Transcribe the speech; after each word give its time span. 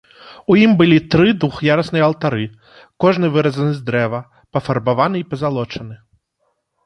У 0.51 0.55
ім 0.61 0.71
былі 0.77 0.95
тры 1.15 1.33
двух'ярусныя 1.41 2.03
алтары, 2.07 2.45
кожны 3.05 3.29
выразаны 3.35 3.73
з 3.79 3.85
дрэва, 3.89 4.21
пафарбаваны 4.57 5.17
і 5.25 5.27
пазалочаны. 5.35 5.95